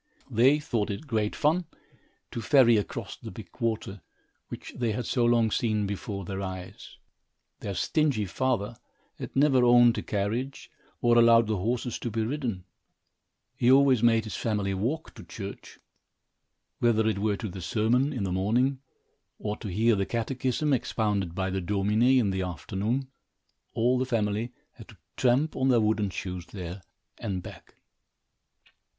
They 0.31 0.57
thought 0.57 0.89
it 0.89 1.05
great 1.05 1.35
fun 1.35 1.65
to 2.31 2.41
ferry 2.41 2.75
across 2.75 3.15
the 3.17 3.29
big 3.29 3.49
water, 3.59 4.01
which 4.47 4.73
they 4.75 4.93
had 4.93 5.05
so 5.05 5.23
long 5.25 5.51
seen 5.51 5.85
before 5.85 6.25
their 6.25 6.41
eyes. 6.41 6.97
Their 7.59 7.75
stingy 7.75 8.25
father 8.25 8.77
had 9.19 9.35
never 9.35 9.63
owned 9.63 9.95
a 9.99 10.01
carriage, 10.01 10.71
or 11.01 11.19
allowed 11.19 11.45
the 11.45 11.57
horses 11.57 11.99
to 11.99 12.09
be 12.09 12.25
ridden. 12.25 12.65
He 13.55 13.69
always 13.71 14.01
made 14.01 14.23
his 14.23 14.35
family 14.35 14.73
walk 14.73 15.13
to 15.13 15.23
church. 15.23 15.77
Whether 16.79 17.07
it 17.07 17.19
were 17.19 17.37
to 17.37 17.47
the 17.47 17.61
sermon, 17.61 18.11
in 18.11 18.23
the 18.23 18.31
morning, 18.31 18.79
or 19.37 19.55
to 19.57 19.67
hear 19.67 19.95
the 19.95 20.07
catechism 20.07 20.73
expounded 20.73 21.35
by 21.35 21.51
the 21.51 21.61
Domine, 21.61 22.01
in 22.17 22.31
the 22.31 22.41
afternoon, 22.41 23.07
all 23.73 23.99
the 23.99 24.05
family 24.07 24.51
had 24.71 24.87
to 24.87 24.97
tramp 25.15 25.55
on 25.55 25.69
their 25.69 25.79
wooden 25.79 26.09
shoes 26.09 26.47
there 26.47 26.81
and 27.19 27.43
back. 27.43 27.75